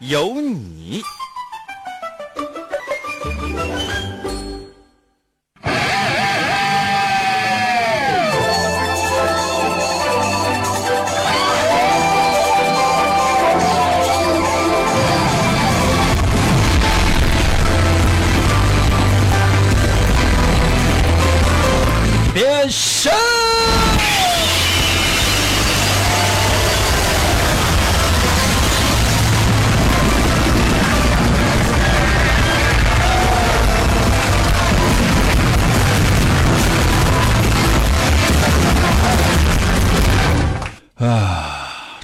[0.00, 1.02] 有你。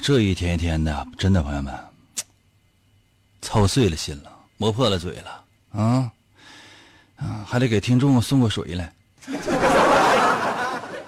[0.05, 1.73] 这一天一天的，真的朋友们，
[3.41, 6.11] 操碎了心了，磨破了嘴了啊
[7.15, 8.93] 啊，还得给听众送过水来。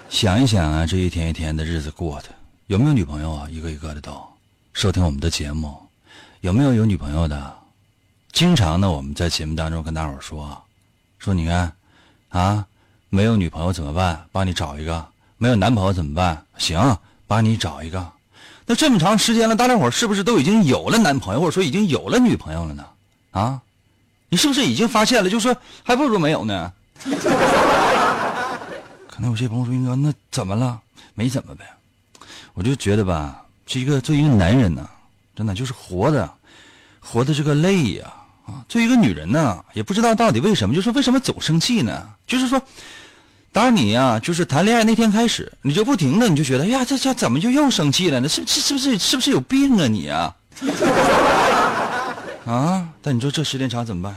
[0.08, 2.30] 想一想啊，这一天一天的日子过的，
[2.66, 3.48] 有没有女朋友啊？
[3.48, 4.20] 一个一个的都
[4.72, 5.80] 收听我们的节目，
[6.40, 7.56] 有没有有女朋友的？
[8.32, 10.60] 经常呢，我们在节目当中跟大伙说，
[11.20, 11.72] 说你看
[12.30, 12.66] 啊，
[13.10, 14.26] 没有女朋友怎么办？
[14.32, 15.06] 帮你找一个。
[15.36, 16.44] 没有男朋友怎么办？
[16.56, 18.04] 行，帮你找一个。
[18.68, 22.84] 那这么长时间了，大家伙是不是都已经有了男朋友，或者说已经有了女朋友了呢？
[23.30, 23.62] 啊，
[24.28, 25.30] 你是不是已经发现了？
[25.30, 26.70] 就说还不如没有呢。
[29.08, 30.78] 可能有些朋友说：“英哥，那怎么了？
[31.14, 31.64] 没怎么呗。”
[32.52, 34.86] 我就觉得吧，这一个作为一个男人呢，
[35.34, 36.30] 真的就是活的，
[37.00, 38.12] 活的这个累呀
[38.46, 38.62] 啊！
[38.68, 42.10] 作为一个女人呢，也不知道到底为什么，就是为什么总生气呢？
[42.26, 42.60] 就是说，
[43.58, 48.28] 当你呀，就是谈恋爱那天开始，你就不停的，你就觉得，哎呀，这这怎么就又生气了呢？
[48.28, 50.32] 是是是不是是不是有病啊你啊？
[52.46, 52.86] 啊！
[53.02, 54.14] 但你说这时间长怎么办？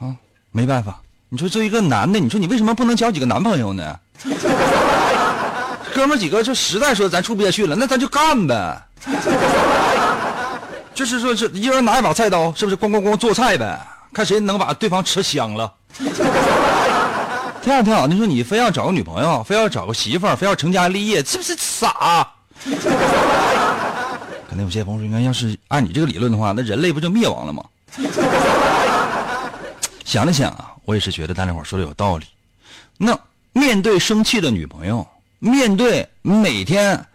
[0.00, 0.16] 啊，
[0.50, 1.00] 没办法。
[1.28, 3.96] 你说作为一个男的，你说你为什么不能交几个男朋友呢？
[5.94, 8.82] 哥们几个，就实在说咱处不下去了，那咱就干呗。
[10.92, 13.80] 就是说，是一人拿一把菜刀，是不是咣咣咣做菜呗？
[14.12, 15.72] 看谁能把对方吃香了。
[17.62, 22.26] 挺好挺好，你说你非要找个女朋友，非要找个媳妇儿，非要成家立业，是不是傻？
[24.48, 27.64] 可能有些朋友说，应该要是按你这个理论的话，那人类不就灭亡了吗？
[30.04, 32.26] 想了想啊，我也是觉得大家伙说的有道理。
[32.98, 33.16] 那
[33.52, 35.06] 面对生气的女朋友，
[35.38, 37.06] 面对每天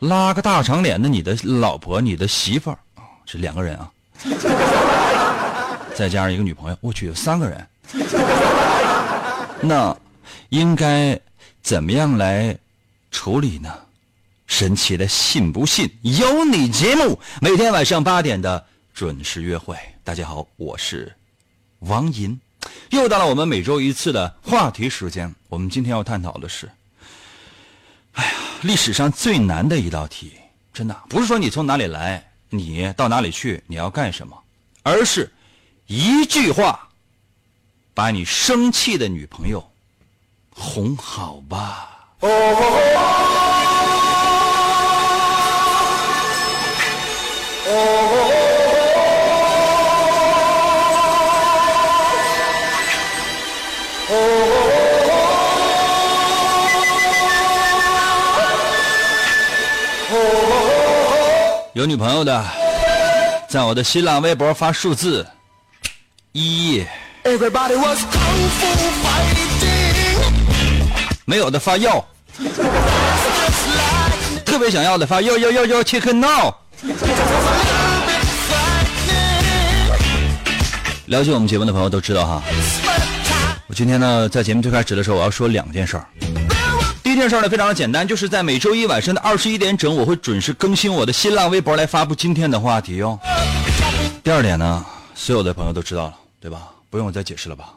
[0.00, 3.90] 拉个大长脸的你的老婆、你的媳妇儿啊，是两个人啊，
[5.94, 7.66] 再加上一个女朋友，我去，有三个人。
[9.64, 9.96] 那
[10.50, 11.18] 应该
[11.62, 12.56] 怎么样来
[13.10, 13.74] 处理呢？
[14.46, 19.74] 神奇的信不信由你节目，每天晚上八点的准时约会。
[20.04, 21.10] 大家好，我是
[21.78, 22.38] 王银，
[22.90, 25.34] 又到了我们每周一次的话题时间。
[25.48, 26.70] 我们今天要探讨的是，
[28.12, 30.32] 哎呀，历史上最难的一道题，
[30.74, 34.38] 真的不是说你从哪里来，你到哪里去，你要干什么，
[34.82, 35.32] 而是
[35.86, 36.90] 一句话。
[37.94, 39.64] 把你生气的女朋友
[40.50, 41.90] 哄好吧。
[42.20, 42.32] 哦哦
[47.66, 47.72] 哦
[54.10, 54.14] 哦
[60.10, 60.20] 哦
[61.74, 62.44] 有女朋友的，
[63.48, 65.26] 在我的新浪微博发数字
[66.32, 66.84] 一。
[67.24, 68.68] Everybody was kung fu
[69.02, 70.14] fighting
[71.24, 72.04] 没有的发要，
[74.44, 76.54] 特别想要的发要要要要切克闹。
[81.06, 82.42] 了解我们节目的朋友都知道哈，
[83.68, 86.04] 我今天呢在节目最开始的时候我要说两件事儿。
[87.02, 93.18] 第一件事儿呢非常的简单，就是在每周一晚上的二十一点整，我会准时更新我的新浪微博来发布今天的话题哟。
[94.22, 94.84] 第二点呢，
[95.14, 96.58] 所有的朋友都知道了，对吧？
[96.94, 97.70] 不用我再解释了吧？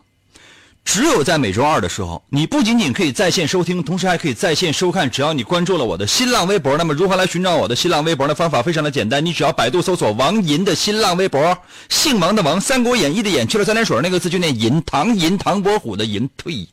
[0.85, 5.09] 只有在每周二的时候，你不仅仅可以在线收听，同时还可以在线收看。
[5.09, 11.57] 只要你关注了我的新浪微博，那么如何来寻找我的新浪微博的方法非常的简单，你只要百度搜索王银的新浪微博，
[11.89, 16.69] 姓王的王，《三国演义》的演，去了三点水那个字就念银，唐银唐伯虎的银，呸！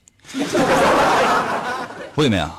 [2.14, 2.50] 会没有？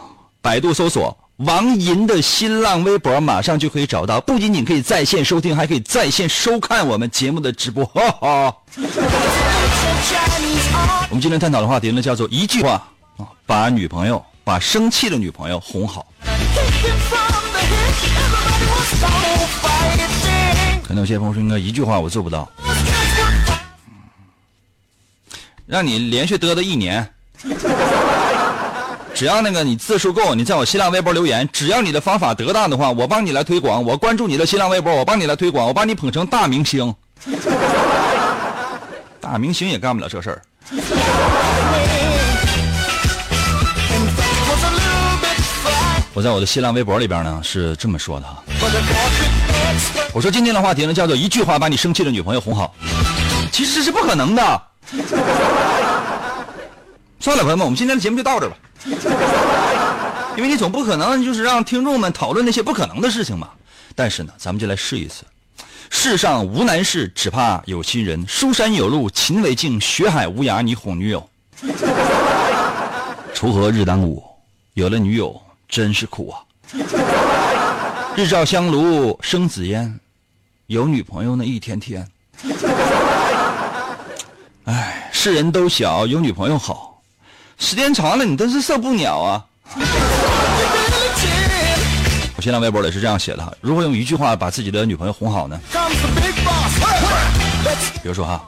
[0.41, 7.85] 百度搜索王银的新浪微博马上就可以找到，不仅仅可以在线收听，还可以在线收看我们节目的直播。
[7.85, 8.57] 哈哈。
[11.09, 12.71] 我们今天探讨的话题呢，叫做一句话
[13.17, 16.05] 啊，把女朋友、把生气的女朋友哄好。
[20.83, 22.47] 可能有些朋友说，应该一句话我做不到，
[25.65, 27.07] 让你连续嘚嘚一年。
[29.13, 36.93] 只要那个你字数够，你在我新浪微博留言，只要你的方法得当的话，我帮你来推广，我关注你的新浪微博，我帮你来推广，我把你捧成大明星。
[39.25, 40.39] 大明星也干不了这事儿。
[46.13, 48.27] 我在我的新浪微博里边呢是这么说的，
[50.13, 52.75] 我说今天的话题呢叫做一句话把你生气的女朋友哄好，
[53.51, 54.61] 其实是不可能的。
[57.19, 58.55] 算了，朋友们，我们今天的节目就到这吧。
[60.37, 63.49] 因为你总不可能就是让听众们讨论那些不可能的事情嘛。
[63.95, 65.23] 但是呢，咱们就来试一次。
[65.89, 68.25] 世上无难事，只怕有心人。
[68.27, 71.29] 书山有路勤为径，学海无涯你哄女友。
[73.33, 74.23] 锄禾日当午，
[74.73, 76.39] 有了女友真是苦啊。
[78.15, 79.99] 日照香炉生紫烟，
[80.67, 82.07] 有女朋友那一天天。
[84.65, 87.01] 哎，世人都晓有女朋友好。
[87.57, 89.45] 时间长了，你真是受不了啊！
[92.45, 95.59] 新浪微博里是这样写的：如何用一句话把自己的女朋友哄好呢？
[98.03, 98.39] 比如说哈，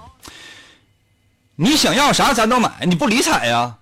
[1.56, 3.74] 你想要啥咱都买，你不理睬呀？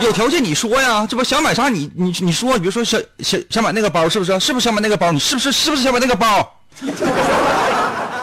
[0.00, 4.40] 有条件你说呀，这不想买啥你你你说，比如说想想想买那个包是不是？
[4.40, 5.12] 是不是想买那个包？
[5.12, 6.50] 你是不是是不是想买那个包？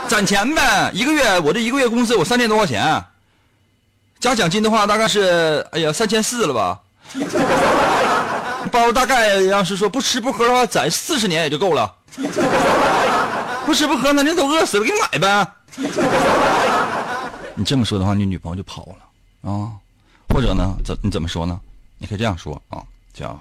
[0.08, 3.00] 攒钱呗，一个月我这一个月工资我三千多块钱。
[4.20, 6.80] 加奖金的话，大概是哎呀三千四了吧。
[8.72, 11.94] 包大概要是说不吃不喝的话，攒四十年也就够了。
[13.66, 15.48] 不吃不喝，那人都饿死了，给你买呗。
[17.56, 19.72] 你这么说的话，你女朋友就跑了啊？
[20.30, 21.60] 或者呢，怎你怎么说呢？
[21.98, 22.82] 你可以这样说啊，
[23.14, 23.40] 叫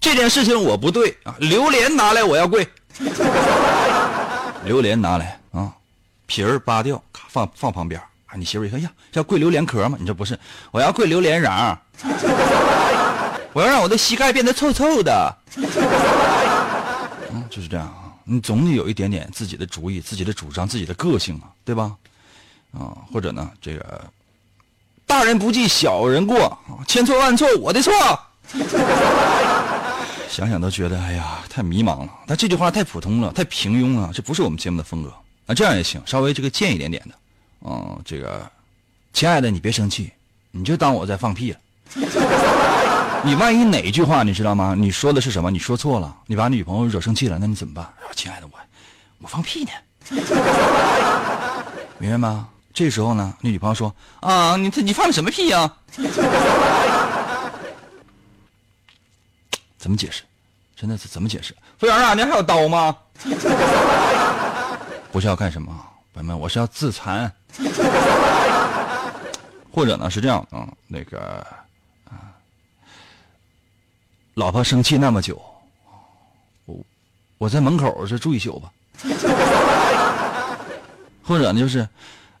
[0.00, 2.66] 这件事情我不对啊，榴莲拿来我要跪。
[4.64, 5.72] 榴莲拿来啊，
[6.26, 8.00] 皮儿扒掉，放放旁边。
[8.34, 9.96] 你媳妇一看呀，要跪榴莲壳吗？
[10.00, 10.38] 你这不是，
[10.70, 11.76] 我要跪榴莲瓤
[13.52, 15.36] 我要让我的膝盖变得臭臭的。
[15.56, 18.12] 嗯，就是这样啊。
[18.24, 21.94] 你总得有一点点自己的主意、自己的主张、自己的个性啊，对吧？
[22.72, 24.04] 啊，或者呢，这个
[25.06, 26.56] 大人不计小人过，
[26.86, 27.92] 千错万错我的错。
[30.30, 32.08] 想想都觉得哎呀，太迷茫了。
[32.26, 35.12] 但这句话太普通了，太平庸了，这不是我们节目的风格。
[35.46, 37.14] 啊，这样也行，稍微这个贱一点点的。
[37.62, 38.50] 嗯，这个，
[39.12, 40.10] 亲爱的，你别生气，
[40.52, 41.58] 你就当我在放屁了。
[43.24, 44.74] 你万一哪一句话你知道吗？
[44.76, 45.50] 你说的是什么？
[45.50, 47.88] 你说错了，你把女朋友惹生气了，那你怎么办？
[48.16, 48.58] 亲爱的，我
[49.18, 49.70] 我放屁呢，
[51.98, 52.48] 明白吗？
[52.74, 55.72] 这时候呢，你女朋友说啊，你你放的什么屁呀？
[59.78, 60.22] 怎么解释？
[60.74, 61.54] 真的是怎么解释？
[61.78, 62.96] 服务员啊，您还有刀吗？
[65.12, 65.72] 不是要干什么？
[66.14, 67.32] 朋友们，我是要自残。
[69.72, 71.46] 或者呢是这样啊，那个，
[74.34, 75.40] 老婆生气那么久，
[76.64, 76.76] 我
[77.38, 78.70] 我在门口是住一宿吧。
[81.22, 81.86] 或者呢就是，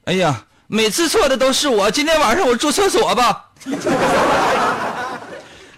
[0.04, 3.50] 哎呀，每次错的都是我，今天晚上我住厕所吧。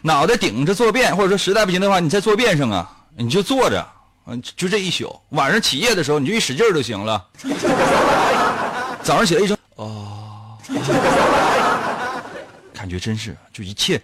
[0.03, 3.87] 脑袋顶着坐便，或者说实在不行的话，你在坐便上啊，你就坐着，
[4.27, 5.15] 嗯，就这一宿。
[5.31, 7.27] 晚上起夜的时候，你就一使劲就行了。
[9.03, 10.57] 早上起来一睁，哦，
[12.73, 14.01] 感觉真是，就一切，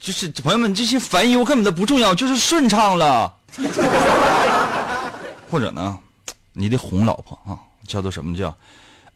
[0.00, 3.32] 就是朋友们这些烦忧根本都不重要，就是顺畅了。
[5.50, 5.98] 或者呢，
[6.54, 8.56] 你得哄老婆啊，叫做什么叫，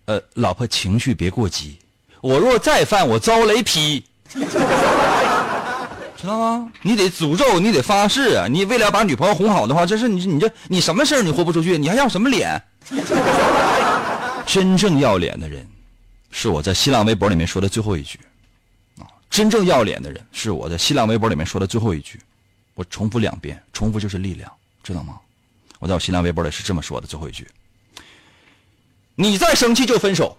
[0.05, 1.79] 呃，老婆情绪别过激，
[2.21, 4.05] 我若再犯，我遭雷劈，
[6.17, 6.71] 知道吗？
[6.83, 8.47] 你得诅咒，你得发誓啊！
[8.47, 11.79] 你为了把女朋友哄好的话，这是你你这你什么事你豁不出去？
[11.79, 12.61] 你还要什么脸？
[14.45, 15.67] 真正要脸的人，
[16.31, 18.19] 是我在新浪微博里面说的最后一句，
[19.35, 22.21] 真正要脸的人是我在新浪微博里面说的最后一句，
[22.75, 24.49] 我重复两遍，重复就是力量，
[24.81, 25.19] 知道吗？
[25.81, 27.45] 我在我新浪微博里是这么说的最后一句，
[29.17, 30.39] 你再生气就分手，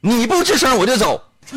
[0.00, 1.22] 你不吱声我就走。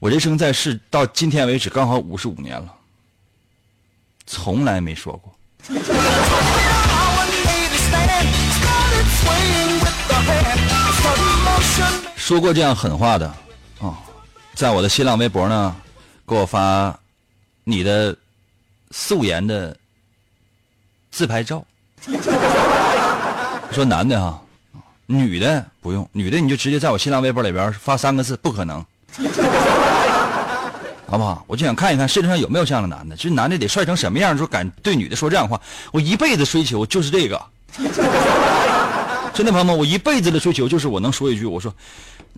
[0.00, 2.74] 我人生在世到今天为止刚好五十五年了，
[4.26, 5.34] 从来没说过。
[12.16, 13.36] 说过这样狠话的，
[14.56, 15.76] 在我的新浪微博呢，
[16.26, 16.98] 给我发
[17.62, 18.16] 你的
[18.90, 19.76] 素颜的
[21.10, 21.62] 自拍照。
[23.70, 24.40] 说男的哈，
[25.04, 28.82] 女的不用，女的你就直接在我新浪微博里边发三个字，不可能，
[31.06, 31.44] 好不好？
[31.46, 35.60] 我就想看一看世界上有没有这样的男的，这男的得帅成什么样，说敢对女的说这样话。
[35.92, 37.38] 我一辈子追求就是这个，
[39.34, 41.70] 真的朋友们，我一辈子的追求就是我能说一句，我说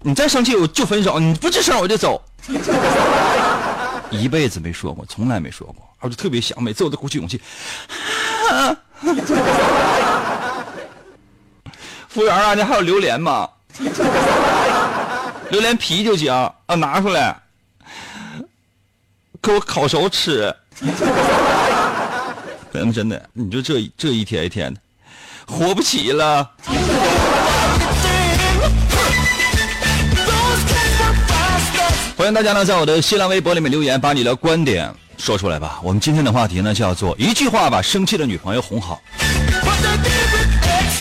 [0.03, 2.23] 你再生气我就分手，你不吱声我就走。
[4.11, 7.41] 一辈子没说过，从来没说过，我就特别想，每次我都鼓起勇气。
[12.09, 13.49] 服务员啊，你还有榴莲吗？
[15.51, 17.37] 榴莲皮就行啊，拿出来，
[19.43, 20.55] 给我烤熟吃。
[22.73, 24.81] 真的，你就这这一天一天的，
[25.47, 26.51] 活不起了。
[32.29, 35.81] 迎大家呢，在我的新浪微博里面留言，把你的观点说出来吧。
[35.83, 39.01] 我们今天的话题呢，叫做一句话把生气的女朋友哄好。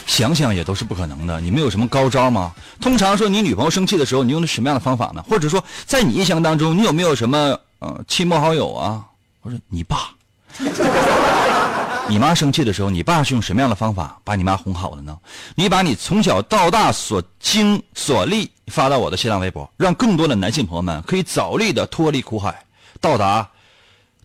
[0.05, 2.53] 想想也都是不可能的，你们有什么高招吗？
[2.79, 5.21] 通常说你女朋友生气的时候，你用的什么样的方法呢？
[5.29, 9.03] 或者说，在你印象当中，你有没有什么呃亲朋好友啊？
[9.41, 10.09] 或者你爸、
[12.07, 15.17] 你妈生气的时候，你爸是用什么样的方法把你妈哄好的呢？
[15.55, 22.63] 你把你从小到大所经所历发到我的新浪微博，让更多的男性朋友们可以早日的脱离苦海，
[23.01, 23.49] 到达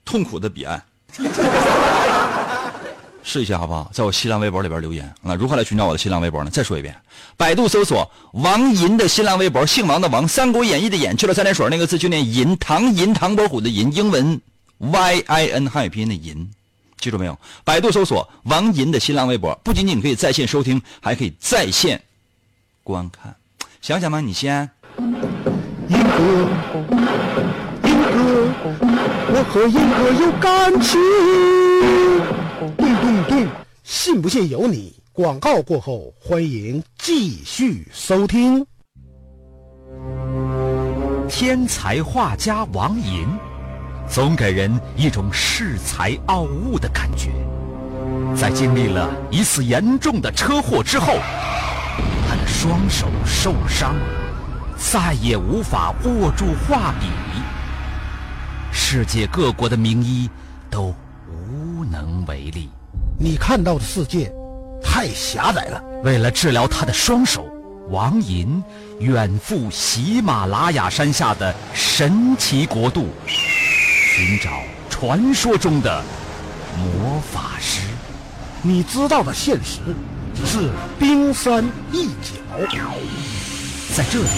[0.05, 0.83] 痛苦的彼岸。
[3.25, 3.89] 试一下好不好？
[3.95, 5.15] 在我新浪微博里边留言。
[5.23, 6.51] 那如何来寻找我的新浪微博呢？
[6.51, 6.93] 再说一遍，
[7.37, 14.41] 百度搜索王银的新浪微博，姓王的王，《三国演义》的演去了三点水那个字就念银，唐银唐伯虎的银，英文
[14.79, 16.51] Y I N 汉语拼音的银，
[16.99, 17.39] 记住没有？
[17.63, 22.03] 百度搜索王银的新浪微博，不仅仅可以在线收听，还可以在线
[22.83, 23.37] 观看。
[23.83, 24.71] 想想吧，你先。
[25.89, 26.23] 银哥，
[27.83, 28.49] 银哥，
[29.27, 31.01] 我和银哥有感情。
[32.77, 33.49] 咚咚咚，
[33.83, 34.95] 信不信由你。
[35.13, 38.65] 广告过后，欢迎继续收听。
[41.29, 43.27] 天才画家王寅，
[44.09, 47.33] 总给人一种恃才傲物的感觉。
[48.37, 51.15] 在经历了一次严重的车祸之后，
[52.63, 53.97] 双手受伤，
[54.77, 57.09] 再也无法握住画笔。
[58.71, 60.31] 世界各国的名医
[60.71, 60.95] 都。
[61.29, 62.71] 无能为力，
[63.19, 64.33] 你看到的世界
[64.81, 65.83] 太狭窄了。
[66.05, 67.45] 为了治疗他的双手，
[67.91, 68.63] 王寅
[69.01, 74.51] 远赴喜马拉雅山下的神奇国度，寻找
[74.89, 76.01] 传说中的
[76.79, 77.81] 魔法师。
[78.63, 79.81] 你知道的现实
[80.35, 82.69] 只是冰山一角，
[83.95, 84.29] 在这里，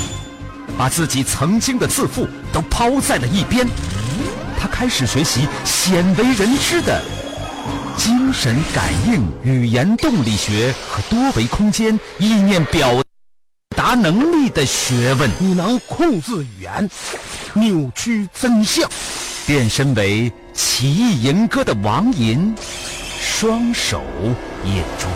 [0.77, 3.67] 把自己曾经的自负都抛在了一边。
[4.59, 7.03] 他开始学习鲜为人知的
[7.97, 13.03] 精神感应、语言动力学和多维空间意念表
[13.77, 15.31] 达能力的学问。
[15.39, 16.91] 你能控制语言，
[17.53, 18.89] 扭曲真相，
[19.47, 22.55] 变身为奇异吟歌的王银，
[23.21, 24.03] 双手
[24.65, 25.07] 也逐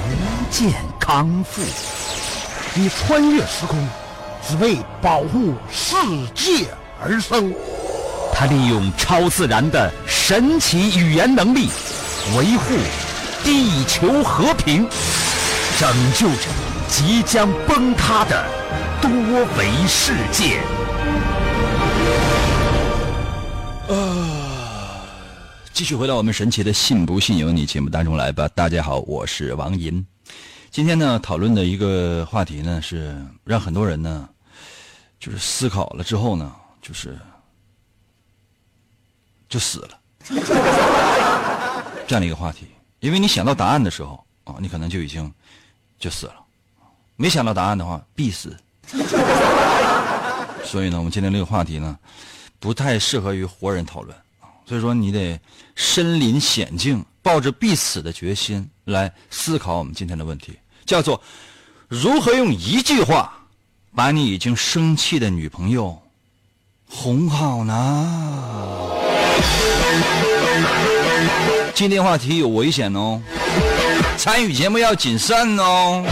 [0.50, 1.62] 渐康复。
[2.75, 3.78] 你穿越时空，
[4.47, 5.97] 只为保护世
[6.35, 6.67] 界
[7.00, 7.52] 而生。
[8.33, 11.69] 他利用超自然的神奇语言能力，
[12.37, 12.76] 维护
[13.43, 14.88] 地球和平，
[15.78, 16.49] 拯救着
[16.88, 18.45] 即将崩塌的
[19.00, 19.11] 多
[19.59, 20.61] 维世界。
[23.88, 25.05] 啊！
[25.73, 28.49] 继续回到我们神奇的“信不信由你”节目当中来吧。
[28.55, 30.05] 大家好，我是王银。
[30.78, 34.28] 今天呢，讨论的一个话题呢，是让很多人呢，
[35.18, 37.18] 就是思考了之后呢，就是。
[39.49, 39.99] 就死了，
[42.06, 42.68] 这样的一个话题，
[43.00, 45.35] 因为你想到答案的时候啊，你可能就已经
[45.99, 46.35] 就死了；
[47.16, 48.56] 没想到答案的话，必死。
[50.62, 51.99] 所以呢，我们今天这个话题呢，
[52.61, 54.47] 不太适合于活人讨论啊。
[54.64, 55.40] 所以说，你得
[55.75, 60.56] 身临险境，抱着必死的决心来思考我们今天的问题，
[60.88, 61.21] 叫做
[61.87, 63.30] 如何用一句话
[63.95, 66.00] 把你已经生气的女朋友
[66.88, 68.90] 哄好呢？
[71.75, 73.21] 今天话题有危险哦，
[74.16, 76.02] 参与节目要谨慎哦。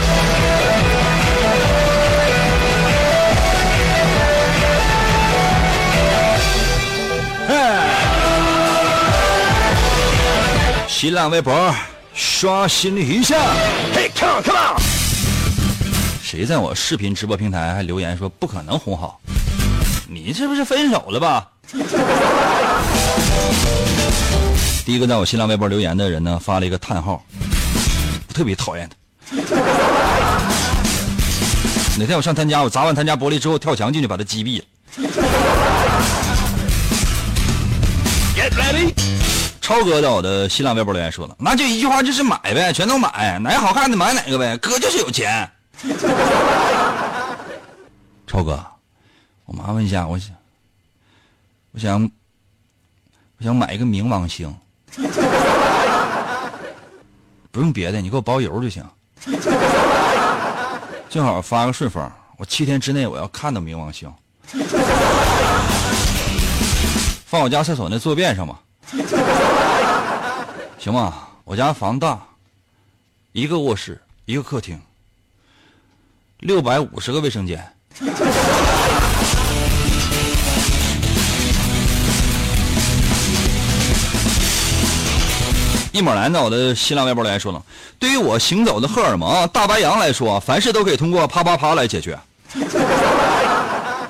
[10.86, 11.74] 新浪微博
[12.14, 13.36] 刷新一下，
[14.16, 14.80] ，come on come on！
[16.22, 19.20] 谁在我视频直播平台还留言说不可能哄好？
[20.08, 21.48] 你是不是分手了吧？
[24.84, 27.24] 第一个在我新浪微博留言的人呢，发了一个叹号，
[28.28, 28.96] 我特别讨厌他。
[31.98, 34.64] 哪天我上他家，我砸完他家玻璃之后跳墙进去把他击毙了。
[38.36, 39.05] Get ready！
[39.66, 45.50] 超哥在我的新浪微博留言说了，那就一句话，就是买呗，全都买，哪个好看的买哪个呗，哥就是有钱。
[48.28, 48.64] 超哥，
[49.44, 50.30] 我麻烦一下，我想，
[51.72, 52.08] 我想，
[53.38, 54.54] 我想买一个冥王星，
[57.50, 58.84] 不用别的，你给我包邮就行。
[61.10, 62.08] 正好发个顺丰，
[62.38, 64.08] 我七天之内我要看到冥王星，
[67.26, 68.60] 放我家厕所那坐便上吧，
[70.78, 71.12] 行吗？
[71.44, 72.20] 我家房大，
[73.32, 74.80] 一个卧室，一个客厅，
[76.38, 77.72] 六百五十个卫生间。
[85.92, 87.62] 一抹蓝在我的新浪微博来说呢，
[87.98, 92.18] 对于我行走的荷尔蒙大白羊来说，凡事都可以通过啪啪啪来解决。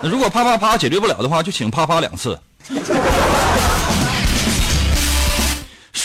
[0.03, 2.39] 那如果啪啪啪解决不了的话，就请啪啪两次。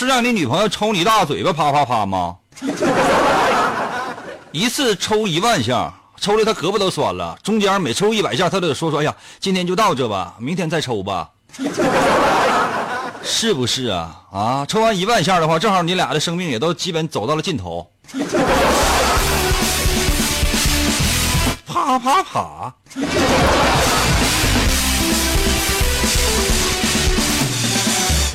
[0.02, 2.36] 是让你女朋友抽你大嘴巴啪啪啪吗？
[4.52, 7.38] 一次抽一万下，抽的他胳膊都酸了。
[7.44, 11.30] 中间每抽一百下，他都得说说：“哎呀，今天就到这吧，明天再抽吧。
[13.24, 14.22] ”是不是啊？
[14.34, 17.88] 啊，抽完一万下的话，正好你俩的生命也都基本走到了尽头。
[21.68, 22.74] 啪啪啪！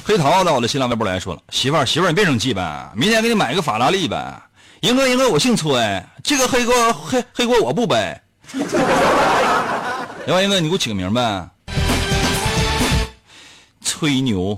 [0.09, 4.41] 黑桃到我的新浪微博来说了：“媳妇儿，媳妇儿，你别生气呗，明天给你买个法拉利呗。”
[4.83, 8.17] 英哥，英哥，我姓崔，这个黑锅黑黑锅我不背。
[10.25, 11.49] 另外，英哥，你给我起个名呗，
[13.85, 14.57] 吹牛。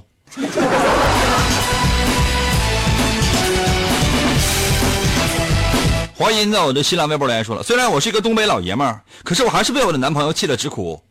[6.14, 11.02] 华音在我的新浪微博来说了，虽然我是一个东北老爷们儿，可是我还是被我的男朋友气得直哭。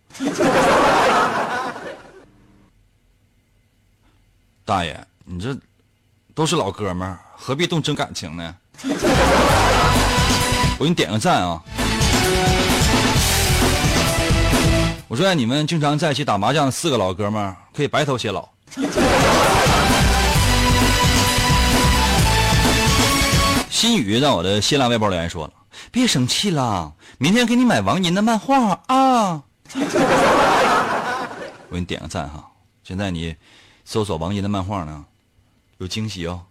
[4.68, 5.58] 大爷，你这
[6.36, 8.54] 都是老哥们儿，何必动真感情呢？
[10.78, 11.64] 我给你点个赞啊！
[15.08, 18.46] 我说你们经常在一起打麻将的，四个老哥们儿可以白头偕老。
[23.72, 25.54] 新宇在我的新浪微博留言说了
[25.94, 29.42] ：“别生气了，明天给你买王银的漫画啊！”
[31.70, 32.44] 我给你点个赞哈！
[32.84, 33.34] 现在你
[33.90, 35.06] 搜索王银的漫画呢，
[35.78, 36.42] 有惊喜哦。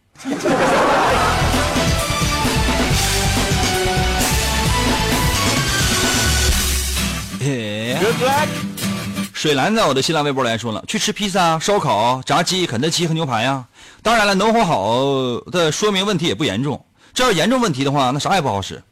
[9.34, 13.62] 水蓝在我的新浪微博来说了，去吃披萨、烧烤、炸鸡、肯德基和牛排呀。
[14.02, 16.82] 当然了，能活好的说明问题也不严重。
[17.12, 18.82] 这要严重问题的话，那啥也不好使，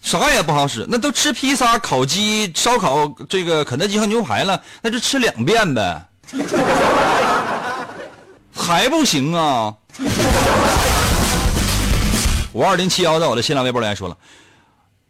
[0.00, 0.86] 啥也不好使。
[0.88, 6.06] 那都吃披萨、烤鸡、烧烤，这个肯德基和牛排了，那就吃两遍呗，
[8.54, 9.74] 还不行啊！
[12.52, 14.16] 五二零七幺在我的新浪微博来说了，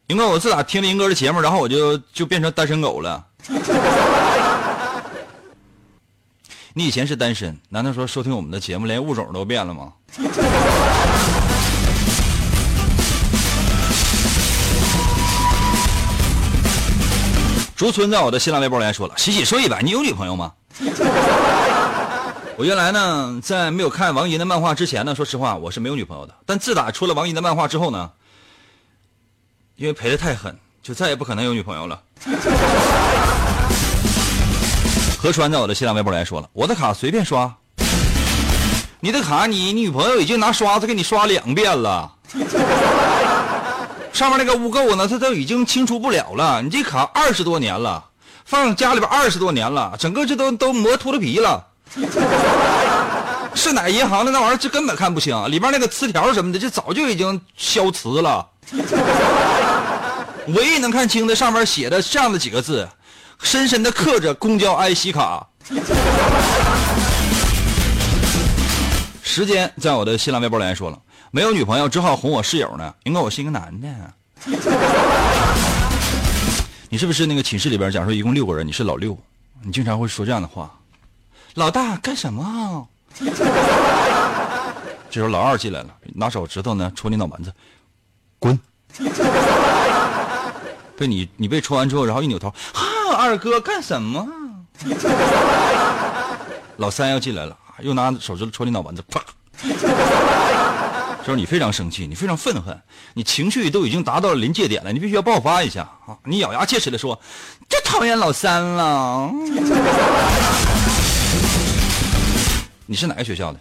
[0.06, 3.26] 英哥，我自打听了英哥的节目，然后我就就变成单身狗了。
[6.72, 9.92] 你以前是单身，难道说收听我们的节目连物种都变了吗？
[17.76, 20.52] 竹村在我的新浪微博来说了，洗洗睡吧，你有女朋友吗？
[22.56, 26.34] 我原来呢，在没有看王银的漫画之前呢，说实话我是没有女朋友的。
[26.44, 28.10] 但自打出了王银的漫画之后呢，
[29.76, 32.02] 因为赔的太狠，就再也不可能有女朋友了。
[35.18, 37.54] 何川在我的新浪微博来说了，我的卡随便刷，
[39.00, 42.12] 你的卡你女朋友已经拿刷子给你刷两遍了，
[44.12, 46.60] 上面那个污垢呢，它都已经清除不了了。
[46.62, 48.04] 你这卡二十多年了，
[48.50, 51.64] 放家里边二十多年了，整个这都都磨秃噜皮了。
[53.54, 54.56] 是哪银行的那玩意儿？
[54.56, 58.44] 这根本看不清，里边那个磁条什么的，这早就已经消磁了。
[60.48, 62.88] 唯一能看清的，上面写的这样的几个字，
[63.40, 65.46] 深深的刻着“公交 IC 卡”。
[69.22, 70.98] 时间在我的新浪微博里说了，
[71.30, 72.92] 没有女朋友，只好哄我室友呢。
[73.04, 73.88] 因为我是一个男的。
[76.92, 79.16] 你是不是那个寝室里边，假如说一共六个人，你是老六，
[79.62, 80.76] 你经常会说这样的话。
[81.54, 82.88] 老大干什么？
[85.08, 87.54] 这时候老二进来了，拿手指头呢戳你脑门子，
[88.40, 88.58] 滚！
[90.96, 92.84] 被你你被戳完之后，然后一扭头，哈，
[93.16, 94.26] 二哥干什么？
[96.78, 99.24] 老三要进来了，又拿手指头戳你脑门子，啪！
[101.30, 102.76] 就是你非常生气，你非常愤恨，
[103.14, 106.18] 你情绪都已经达到了临界点了，你必须要爆发一下啊！
[106.24, 107.14] 你咬牙切齿的说
[107.70, 109.30] ：“就讨厌老三了。
[112.84, 113.60] ”你是哪个学校的？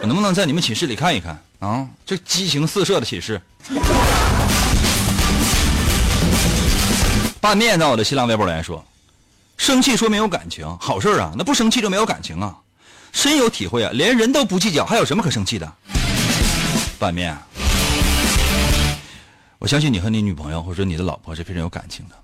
[0.00, 1.86] 我能不能在你们寝室里看一看啊？
[2.06, 3.38] 这激情四射的寝室。
[7.42, 8.82] 拌面在我的新浪微博留言说
[9.58, 11.34] ：“生气说明有感情，好事啊！
[11.36, 12.56] 那不生气就没有感情啊！
[13.12, 13.90] 深有体会啊！
[13.92, 15.72] 连人都不计较，还有什么可生气的？”
[16.98, 17.36] 拌面，
[19.58, 22.14] 我相信你和你女朋友或者你的老婆是非常有感情的。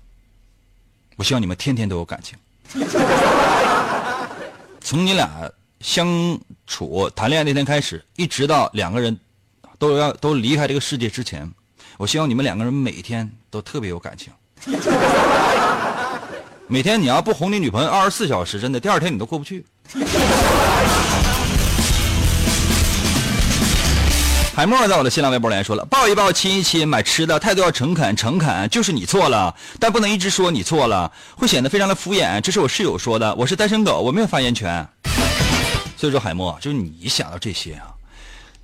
[1.15, 2.37] 我希望你们天天都有感情。
[4.81, 9.17] 从你俩相处、谈恋爱那天开始，一直到两个人
[9.79, 11.49] 都要都离开这个世界之前，
[11.97, 14.33] 我希望你们两个人每天都特别有感情。
[16.67, 19.65] 每天你要不哄你女朋友二十四小时，真的第二天你都过不去。
[24.55, 34.87] 海默在我的新浪微博里说了：“抱一抱，亲一亲，买吃的，态度要诚恳，诚恳就是你错了，但不能一直说你错了，会显得非常的敷衍。”这是我室友说的，我是单身狗，我没有发言权。
[35.97, 37.93] 所以说，海默，就是你想到这些啊，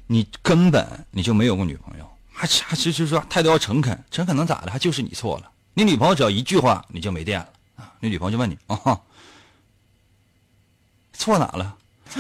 [0.08, 4.72] 你根本你就没有过女朋友，还还就是说态度要诚恳，诚恳能咋的？
[4.72, 5.50] 还就是你错了。
[5.74, 7.92] 你女朋友只要一句话，你就没电了啊！
[8.00, 8.98] 你女朋友就问你啊，
[11.22, 11.78] 错哪了？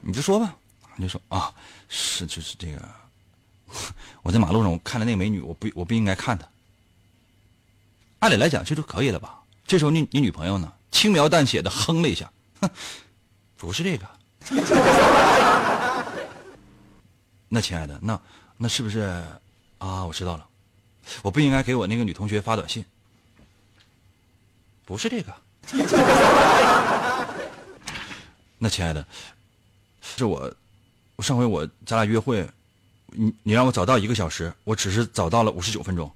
[0.00, 0.56] 你就说吧，
[0.96, 1.54] 你就说啊，
[1.88, 2.82] 是就是这个，
[4.22, 6.44] 我在马路上我看着那个美女，我不我不应该看她。
[8.18, 9.40] 按理来讲这就可以了吧？
[9.68, 12.28] 这时候你你女朋友呢，轻描淡写的哼了一下，
[12.60, 12.68] 哼，
[13.56, 14.04] 不是这个。
[17.48, 18.20] 那亲爱的，那
[18.56, 19.22] 那是不是
[19.78, 20.04] 啊？
[20.04, 20.44] 我知道了。
[21.22, 22.84] 我不应该给我那个女同学发短信，
[24.84, 25.32] 不是这个。
[28.58, 29.04] 那亲爱的，
[30.00, 30.52] 是我，
[31.16, 32.48] 我上回我咱俩约会，
[33.06, 36.10] 你你让我早到一个小时，我只是早到了五十九分钟。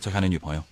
[0.00, 0.62] 再看那女朋友，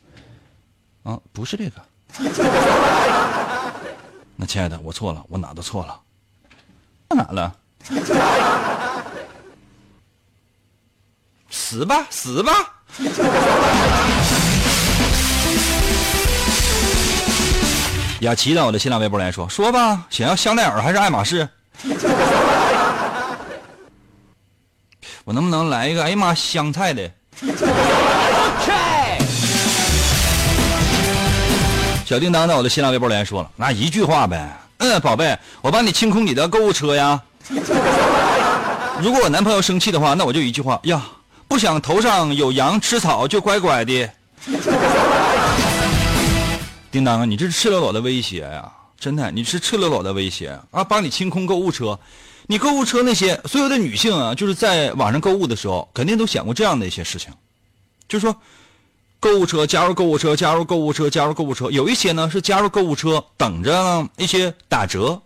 [1.05, 1.81] 啊，不是这个。
[4.37, 6.01] 那亲爱的，我错了，我哪都错了，
[7.11, 7.55] 哪了？
[11.51, 12.53] 死吧，死吧！
[18.21, 21.49] 雅琪到我的新浪微博来说：“说吧，想要香奈儿还是爱马仕？
[25.25, 26.03] 我能不能来一个？
[26.03, 27.11] 哎呀妈，香菜的！
[32.05, 37.19] ”小叮当在我的新浪微博来说了：“那一句话呗，嗯，宝贝，我帮你清空你的购物车呀。
[39.01, 41.03] 如果我男朋友生气的话，那我就一句话呀。”
[41.49, 44.09] 不想头上有羊吃草就乖乖的，
[46.91, 48.73] 叮当啊，你这是赤裸裸的威胁呀！
[48.99, 50.85] 真的，你是赤裸裸的威胁啊！
[50.85, 51.99] 帮你清空购物车，
[52.47, 57.33] 你购物车那些所有的女性啊，就是在网上购物的时候，肯定都想过这样的一些事情，
[58.09, 58.37] 就是说，
[59.21, 65.23] 购物车加入购物车加入购物车加入购物车，有一些呢是加入购物车等着一些打折，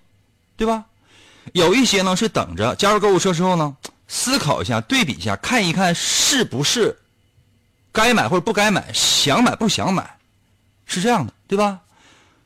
[0.56, 0.84] 对吧？
[1.52, 3.76] 有一些呢是等着加入购物车之后呢。
[4.06, 6.96] 思考一下，对比一下，看一看是不是
[7.90, 10.18] 该买或者不该买，想买不想买，
[10.84, 11.80] 是这样的，对吧？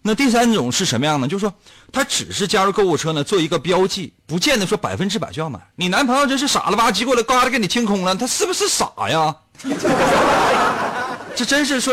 [0.02, 1.26] 那第三种是什么样呢？
[1.28, 1.52] 就是说，
[1.92, 5.58] 他只是加入购物车呢，做一个标记，不见得说百分之百就要买。
[5.76, 9.34] 你男朋友真是傻了吧唧过来，嘎的给你清空了，他是不是傻呀？
[11.34, 11.92] 这真是说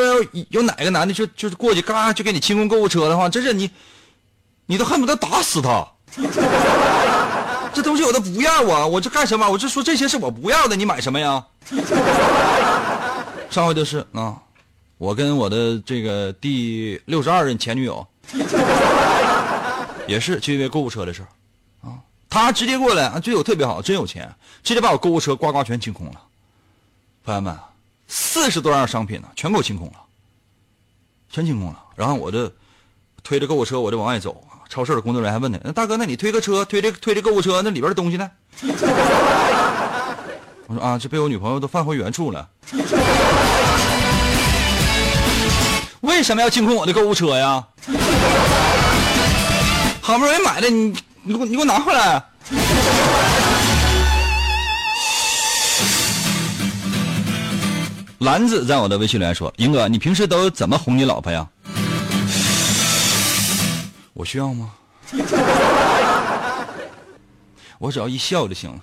[0.50, 3.70] 有哪个男的就就是过去嘎就给你清空购物车的话，真是你，
[4.66, 5.86] 你都恨不得打死他。
[7.74, 8.88] 这东西我都不要啊！
[8.88, 9.50] 我这干什么？
[9.50, 11.44] 我这说这些是我不要的，你买什么呀？
[13.52, 14.36] 上回就是啊，
[14.98, 18.08] 我跟我的这个第六十二任前女友，
[20.08, 21.22] 也是就因为购物车的事
[21.82, 26.22] 啊，他直接过来啊，对我特别好，真有钱，直接把我购物车呱呱全清空了。
[27.24, 27.58] 朋友们，
[28.08, 30.00] 四十多样商品呢，全给我清空了，
[31.30, 31.84] 全清空了。
[31.96, 32.52] 然后我就
[33.24, 34.44] 推着购物车，我就往外走。
[34.68, 38.32] 超市的工作人员还问呢：“那大哥，那你推个车，推这推这购物车，那里边的东西呢？”
[40.68, 42.50] 我说：“啊，这被我女朋友都放回原处了。”
[46.06, 47.64] 为什么要清空我的购物车呀？
[50.02, 52.24] 好不容易买的，你你给我你给我拿回来！
[58.20, 61.48] 兰子在我的微信里说：“英哥，你平时都怎么哄你老婆呀？”
[64.14, 64.72] 我需要吗？
[67.78, 68.82] 我只要一笑就行了。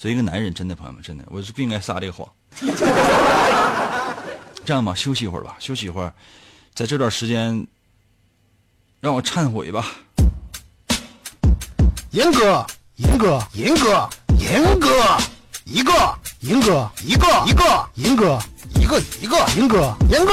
[0.00, 2.26] 作为一个男人，真的朋友们，真的，我是不应该撒这个谎
[4.64, 6.10] 这样吧，休息一会儿吧，休息一会儿，
[6.74, 7.66] 在这段时间，
[8.98, 9.84] 让我忏悔吧。
[12.12, 14.08] 严哥，严哥，严哥，
[14.38, 14.88] 严哥，
[15.66, 18.40] 一个，严哥，一个，一个，严哥，
[18.76, 20.32] 一个，一个，严哥，严哥，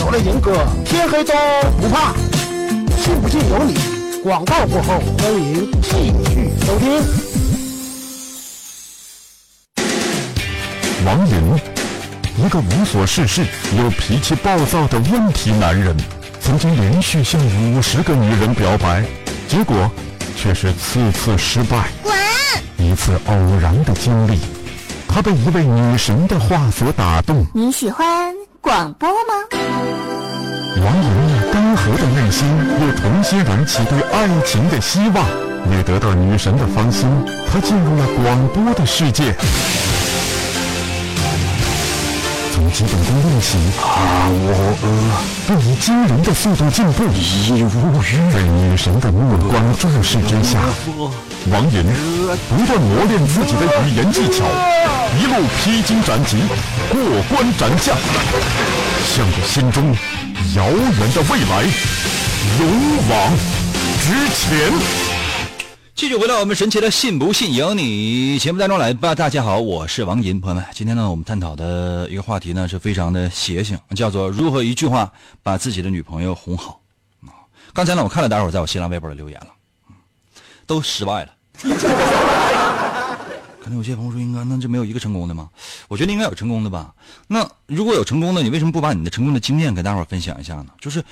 [0.00, 1.32] 有了严哥，天黑都
[1.80, 2.12] 不怕。
[2.96, 3.76] 信不信由你。
[4.24, 7.25] 广告过后，欢迎继续收听。
[11.06, 11.54] 王莹，
[12.36, 13.46] 一个无所事事
[13.78, 15.96] 又脾气暴躁的问题男人，
[16.40, 19.04] 曾经连续向五十个女人表白，
[19.46, 19.88] 结果
[20.36, 21.90] 却是次次失败。
[22.02, 22.12] 滚！
[22.84, 24.40] 一次偶然的经历，
[25.06, 27.46] 他被一位女神的话所打动。
[27.54, 29.34] 你喜欢广播吗？
[30.82, 32.48] 王莹那干涸的内心
[32.80, 35.24] 又重新燃起对爱情的希望，
[35.70, 37.08] 也得到女神的芳心，
[37.48, 39.32] 她进入了广播的世界。
[42.76, 44.86] 基本功练习啊，我呃，
[45.48, 48.20] 并以惊人的速度进步，已无语。
[48.30, 50.60] 在女神的目光注视之下，
[51.50, 51.82] 王莹
[52.50, 54.44] 不断磨练自己的语言技巧，
[55.18, 56.36] 一路披荆斩棘，
[56.90, 57.00] 过
[57.34, 57.96] 关斩将，
[59.06, 59.96] 向着心中
[60.54, 61.62] 遥远的未来
[62.58, 62.68] 勇
[63.08, 63.32] 往
[64.02, 65.05] 直前。
[65.96, 69.14] 继续回到我们神奇的“信不信由你”节目当中来吧。
[69.14, 75.10] 大家好，我是王银，朋友们，今天呢，我们探讨的一个话题呢是非常的邪性，叫做如何一句话
[75.42, 76.82] 把自己的女朋友哄好。
[77.22, 77.32] 啊，
[77.72, 79.46] 刚才呢，我看了大伙在我新浪微博的留言了，
[80.66, 81.32] 都失败了。
[83.58, 85.48] 可能有些朋友说，应该那就没有一个成功的吗？
[85.88, 86.92] 我觉得应该有成功的吧。
[87.26, 90.66] 那如果有成功的，你为什么不把你的成功的经验跟大伙分享一下呢？
[90.78, 91.02] 就是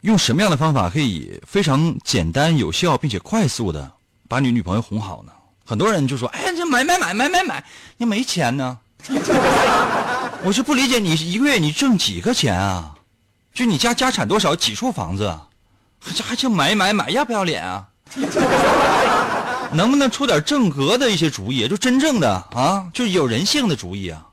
[0.00, 3.92] 用什么样的方法可以非常简单、有效并且快速的。
[4.28, 5.32] 把你女朋友哄好呢？
[5.64, 7.64] 很多人就说：“哎呀，这买买买买买买，
[7.96, 8.78] 你没钱呢。
[10.44, 12.94] ”我是不理解，你一个月你挣几个钱啊？
[13.52, 14.54] 就你家家产多少？
[14.54, 15.36] 几处房子？
[16.14, 17.84] 这还就买买买，要不要脸啊？
[19.72, 21.66] 能不能出点正格的一些主意？
[21.66, 24.24] 就真正的啊，就有人性的主意啊！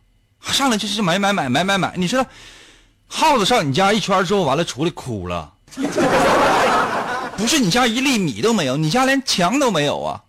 [0.41, 2.23] 上来就是买买买买买买，你说
[3.07, 5.51] 耗子上你家一圈之后，完了出来哭了。
[7.37, 10.21] 不是你家一粒米都没有，你家连墙都没有啊！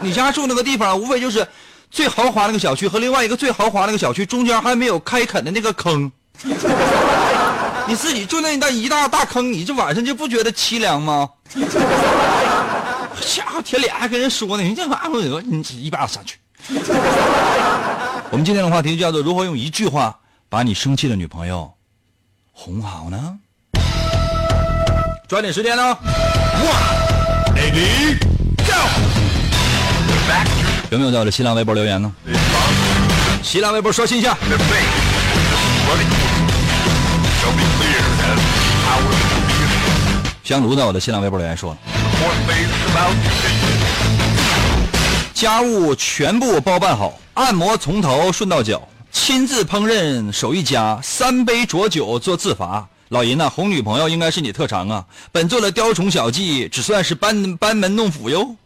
[0.00, 1.46] 你家住那个地方，无非就是
[1.90, 6.10] 最豪华那个小区和另外一个最豪华那个小区中间还没有开垦的那个坑。
[7.86, 11.28] 你自己就那那一大大坑，你这晚上就不觉得凄凉吗？
[13.20, 16.38] 家伙，铁脸还跟人说呢，你这玩意儿，你一巴上去。
[18.30, 21.72] 我们今天的话题叫做如何用一句话把你生气的女朋友
[22.52, 23.38] 哄好呢？
[25.34, 25.82] 抓紧时间呢
[26.62, 28.16] ！One, ready,
[28.58, 28.72] go！
[30.90, 32.12] 有没有在我的新浪微博留言呢？
[33.42, 34.38] 新浪微博刷新一下。
[40.44, 41.76] 香炉在我的新浪微博留言说：
[45.34, 52.86] 家务全部包办好，按摩从头顺到脚，亲自烹饪手艺佳，三杯浊酒做自罚。
[53.14, 55.06] 老银呐，哄女朋友应该是你特长啊！
[55.30, 58.56] 本做了雕虫小技，只算是班班门弄斧哟。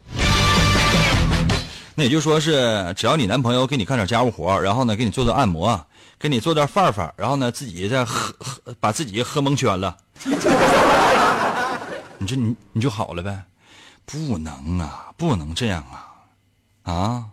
[1.95, 5.79] 那也就说是，只要你男朋友给你干点家务活，然后呢给你做做按摩，
[6.19, 9.95] 给你做点饭饭，然后呢自己再喝喝，把自己喝蒙圈了，
[12.17, 13.43] 你这你你就好了呗？
[14.07, 16.09] 不能啊，不能这样啊！
[16.91, 17.25] 啊，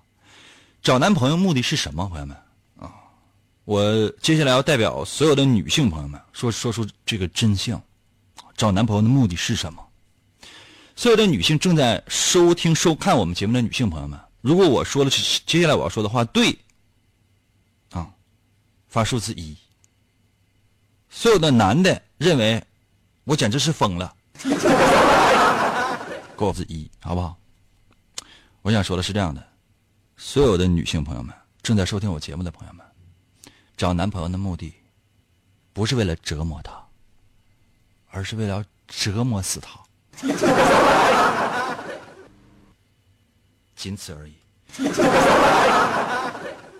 [0.84, 2.36] 找男朋友目的是什么，朋友们？
[3.65, 7.82] 我接下来要代表所有的女性朋友们说说出这个真相：
[8.56, 9.84] 找男朋友的目的是什么？
[10.95, 15.10] 所有的女性正在收听收看我们节目的女性朋友们，如果我说的
[15.45, 16.56] 接下来我要说的话对，
[17.89, 18.08] 啊，
[18.88, 19.58] 发数字一。
[21.10, 22.63] 所有的男的认为
[23.23, 24.15] 我简直是疯了，
[26.38, 27.36] 给我字一，好不好？
[28.62, 29.43] 我想说的是这样的：
[30.17, 32.86] 所有的女性朋友们，正在收听我节目的朋友们。
[33.78, 34.74] 找男朋友的目的，
[35.74, 36.72] 不是为了折磨他，
[38.10, 39.80] 而是为了折磨死他，
[43.76, 44.36] 仅此而已。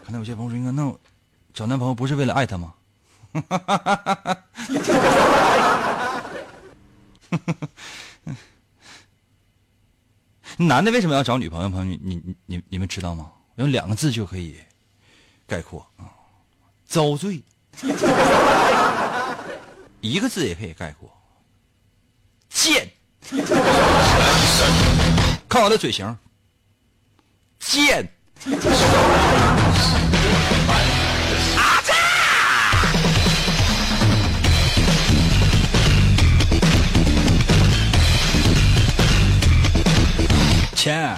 [0.04, 0.96] 可能有些朋友说：“应该那
[1.54, 2.74] 找男朋友不是为了爱他吗？”
[10.58, 11.70] 男的为什么要找女朋友？
[11.70, 13.30] 朋友，你你你你们知道吗？
[13.56, 14.58] 用两个字就可以
[15.46, 16.08] 概括啊。
[16.96, 17.44] 遭罪。
[20.00, 21.12] 一个字也可以概括。
[22.50, 22.90] 贱。
[25.50, 26.18] 看我的嘴型。
[27.60, 28.08] 贱。
[31.58, 31.76] 啊。
[31.76, 31.84] 擦
[40.74, 41.18] 钱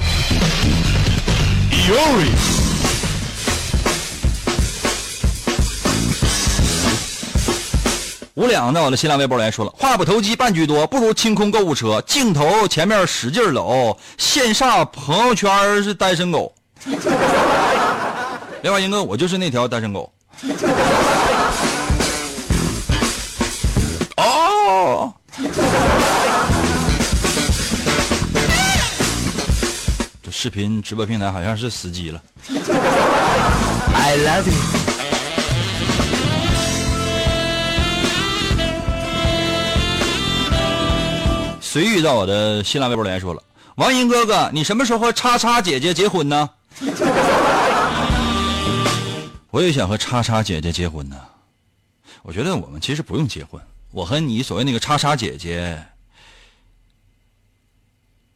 [8.37, 16.53] 五两在我的新浪微博来说了，话不投机半句多，不如清空购物车，镜头前面使劲搂，线上朋友圈是单身狗。
[18.61, 20.13] 另外，英哥，我就是那条单身狗。
[24.17, 25.11] 哦。
[30.21, 32.21] 这视频直播平台好像是死机了。
[33.95, 34.86] I love you。
[41.67, 43.43] 随遇到我的新浪微博留言说了
[43.75, 46.49] ：“王英哥哥，你什么时候和叉叉姐姐结婚呢？”
[49.51, 51.19] 我也想和叉叉姐姐结婚呢。
[52.21, 55.77] 我觉得我们其实不用结婚，我和你所谓那个叉叉姐姐，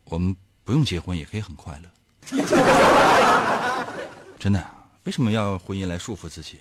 [0.03, 1.89] 我们不用结婚也可以很快乐。
[4.37, 4.61] 真的，
[5.05, 6.59] 为什么要婚姻来束缚自己？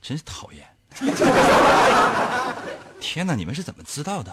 [0.00, 0.64] 真是讨厌！
[3.00, 4.32] 天哪，你们是怎么知道的？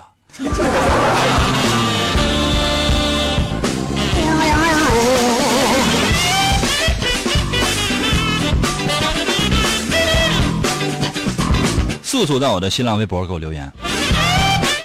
[12.02, 13.72] 素素在我的新浪微博给我留言，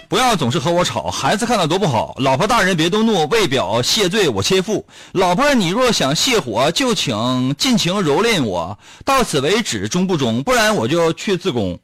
[0.09, 2.15] 不要总是和我吵，孩子看到多不好。
[2.19, 4.87] 老婆大人别动怒，为表谢罪我切腹。
[5.13, 10.43] 老婆你若想泄火，就请尽情蹂躏我，到此为止，中不中？
[10.43, 11.79] 不然我就去自宫。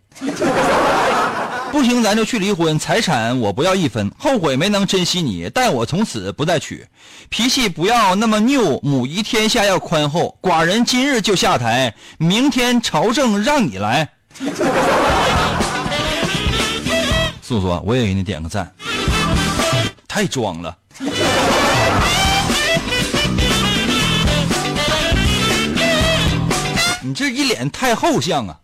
[1.72, 4.10] 不行，咱就去离婚，财产我不要一分。
[4.18, 6.86] 后悔没能珍惜你，待我从此不再娶。
[7.28, 10.36] 脾气不要那么拗，母仪天下要宽厚。
[10.42, 14.08] 寡人今日就下台，明天朝政让你来。
[17.40, 18.70] 素素，我也给你点个赞，
[20.08, 20.76] 太装了。
[27.02, 28.58] 你这一脸太后相啊！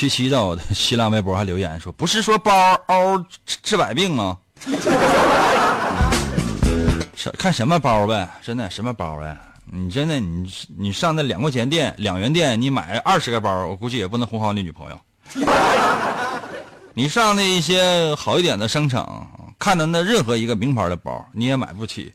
[0.00, 2.50] 七七在我的新浪微博还留言说：“不是说包
[2.86, 4.38] 嗷治百病吗？
[7.36, 8.26] 看什么包呗？
[8.42, 9.36] 真的什么包呗？
[9.70, 14.98] 你真的你你上那两块钱店、两元店，你买二十个包，我估计也不能哄好你女朋友。
[16.94, 22.10] 你上那一些好一点的商场，看到那任何一个名牌的包，你也买不起。”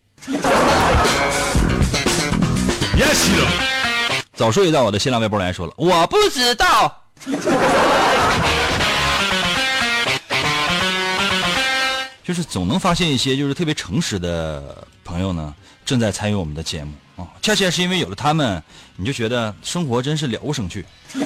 [4.34, 7.04] 早睡到我的新浪微博来说了，我不知道。
[12.24, 15.54] 就是总能发现一些就是特别诚实的朋友呢，
[15.86, 17.28] 正在参与我们的节目啊。
[17.42, 18.62] 恰恰是因为有了他们，
[18.96, 20.84] 你就觉得生活真是了无生趣。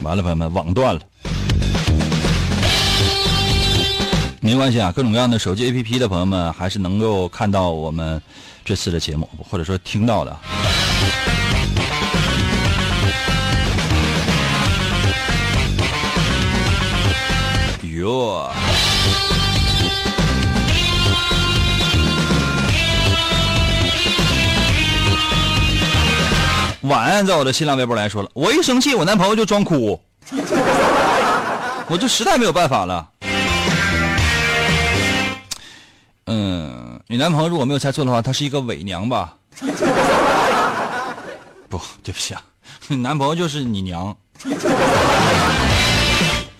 [0.00, 1.00] 完了，朋友们，网断了。
[4.40, 8.22] 没关系啊，各种各样的手机 APP 的朋友们还是能够看到我们
[8.66, 10.36] 这次的节目，或者说听到的。
[17.82, 18.50] 哟，
[26.82, 30.00] 晚安，在我的新浪微博来说了，我一生气，我男朋友就装哭，
[31.86, 33.08] 我就实在没有办法了。
[36.26, 39.36] 嗯，你男朋友如果没有猜错的话，他是一个伪娘吧？
[41.68, 42.42] 不对不起啊，
[42.88, 44.14] 你 男朋友就是你娘，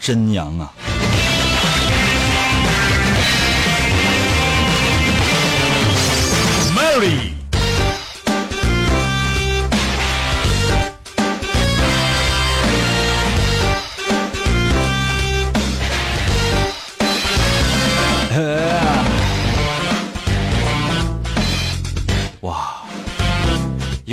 [0.01, 0.73] 真娘啊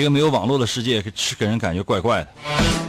[0.04, 2.83] 一个没有网络的世界，是给人感觉怪怪的。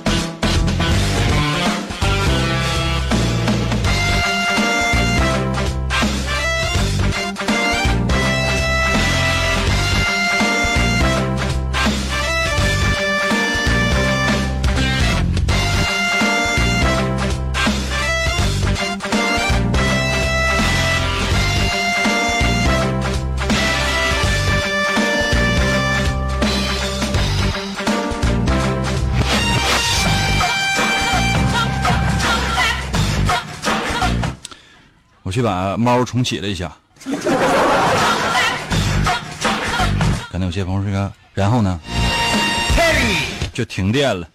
[35.34, 36.70] 去把猫重启了一下。
[40.30, 41.80] 可能有些朋友说，然后呢？
[43.52, 44.28] 就停电了。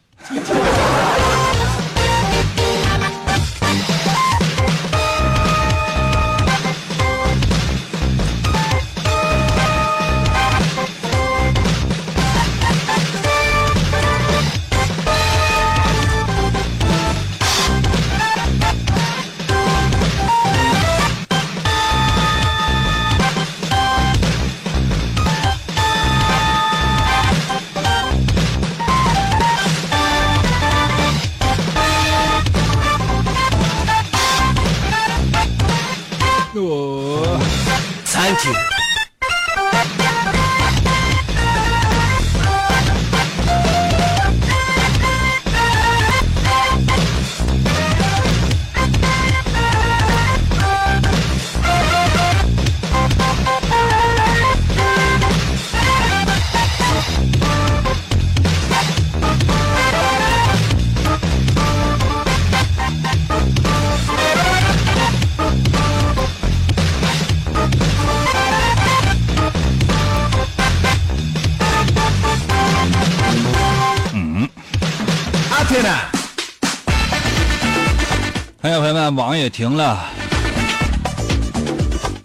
[79.20, 80.01] 网也停了。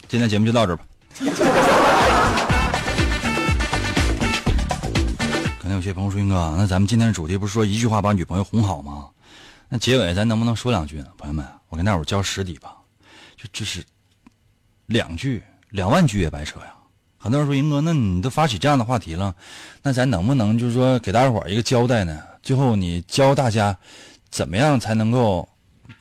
[0.07, 0.85] 今天节目就到这吧。
[5.59, 9.09] 可能有些朋友说：“英哥，那咱们今天的主题不是说一句话把女朋友哄好吗？
[9.69, 12.77] 那结尾咱能不能说两句呢？”朋友们，我跟大伙交实底吧，
[13.37, 13.83] 就这是
[14.87, 16.67] 两句，两万句也白扯呀。
[17.19, 19.35] 很多人说：“英哥，那你都发起这样的话题了，
[19.83, 22.23] 那咱能不能就是说给大伙一个交代呢？
[22.41, 23.77] 最后你教大家
[24.31, 25.49] 怎么样才能够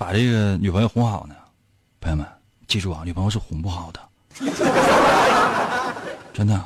[0.03, 1.35] 把这个女朋友哄好呢？”
[2.01, 2.27] 朋友们，
[2.67, 4.01] 记住啊，女朋友是哄不好的，
[6.33, 6.61] 真的。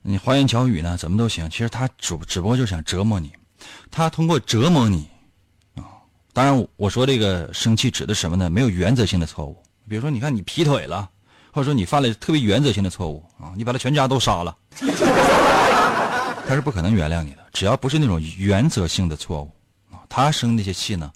[0.00, 1.50] 你花言巧语呢，怎么都行。
[1.50, 3.30] 其实他只只不过就想折磨你，
[3.90, 5.06] 他通过折磨你
[5.74, 5.84] 啊。
[6.32, 8.48] 当然，我说这个生气指的什么呢？
[8.48, 11.10] 没有原则性的错误，比如说，你看你劈腿了。
[11.54, 14.56] 或者说你犯了特别原则性的错误啊，你把他全家都杀了，
[16.48, 17.44] 他是不可能原谅你的。
[17.52, 19.52] 只要不是那种原则性的错误
[19.92, 21.12] 啊，他生那些气呢，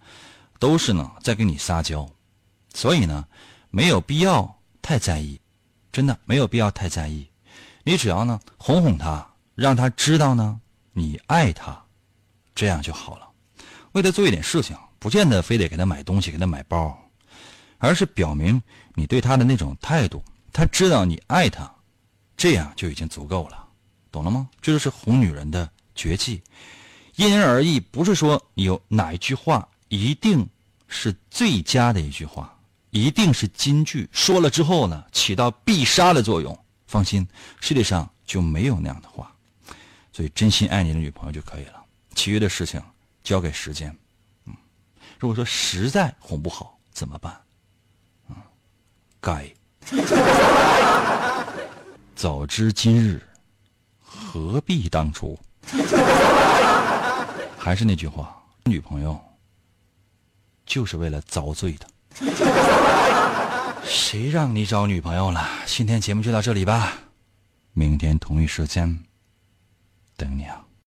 [0.59, 2.09] 都是呢在跟你撒娇，
[2.75, 3.27] 所以呢
[3.71, 5.41] 没有必要太在意，
[5.93, 7.29] 真的没有必要太在意。
[7.85, 10.61] 你只要呢哄哄他，让他知道呢
[10.93, 11.85] 你爱他，
[12.55, 13.29] 这样就好了。
[13.93, 16.99] 为他做一点事情，不见得非得给他买东西，给他买包。
[17.79, 18.61] 而是表明
[18.95, 21.71] 你对他的那种态度，他知道你爱他，
[22.35, 23.69] 这样就已经足够了，
[24.11, 24.49] 懂了吗？
[24.63, 26.43] 这就是哄女人的绝技，
[27.17, 30.49] 因人而异，不是说有哪一句话一定
[30.89, 32.59] 是最佳的一句话，
[32.91, 36.59] 一定是金句，说了之后呢，起到必杀的作用。
[36.87, 37.27] 放心，
[37.61, 39.33] 世界上就没有那样的话，
[40.13, 41.83] 所以真心爱你的女朋友就可以了，
[42.15, 42.81] 其余的事情
[43.25, 43.95] 交给时间。
[44.45, 44.55] 嗯，
[45.19, 47.37] 如果说实在哄不好怎么办？
[48.29, 48.37] 嗯
[49.21, 49.53] 该，
[52.15, 53.21] 早知今日，
[54.01, 55.37] 何必当初？
[57.59, 59.21] 还是那句话，女朋友
[60.67, 61.87] 就是为了遭罪的。
[63.89, 65.49] 谁让你找女朋友了？
[65.65, 66.93] 今天节目就到这里吧，
[67.73, 68.99] 明天同一时间
[70.17, 70.66] 等你啊。